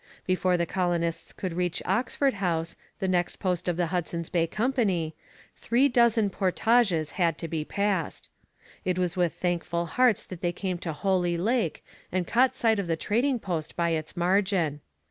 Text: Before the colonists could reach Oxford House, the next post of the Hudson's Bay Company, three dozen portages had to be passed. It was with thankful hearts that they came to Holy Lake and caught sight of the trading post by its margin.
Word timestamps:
Before 0.25 0.57
the 0.57 0.65
colonists 0.65 1.31
could 1.31 1.53
reach 1.53 1.79
Oxford 1.85 2.33
House, 2.33 2.75
the 2.97 3.07
next 3.07 3.35
post 3.35 3.67
of 3.67 3.77
the 3.77 3.85
Hudson's 3.93 4.29
Bay 4.29 4.47
Company, 4.47 5.15
three 5.55 5.87
dozen 5.89 6.31
portages 6.31 7.11
had 7.21 7.37
to 7.37 7.47
be 7.47 7.63
passed. 7.63 8.27
It 8.83 8.97
was 8.97 9.15
with 9.15 9.33
thankful 9.33 9.85
hearts 9.85 10.25
that 10.25 10.41
they 10.41 10.53
came 10.53 10.79
to 10.79 10.93
Holy 10.93 11.37
Lake 11.37 11.85
and 12.11 12.25
caught 12.25 12.55
sight 12.55 12.79
of 12.79 12.87
the 12.87 12.95
trading 12.97 13.37
post 13.37 13.75
by 13.75 13.89
its 13.91 14.17
margin. 14.17 14.81